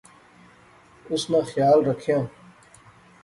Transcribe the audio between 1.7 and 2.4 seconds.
رکھِیاں